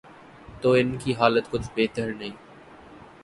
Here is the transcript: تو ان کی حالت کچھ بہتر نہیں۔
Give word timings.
تو 0.61 0.71
ان 0.71 0.97
کی 0.97 1.13
حالت 1.13 1.51
کچھ 1.51 1.69
بہتر 1.75 2.13
نہیں۔ 2.13 2.35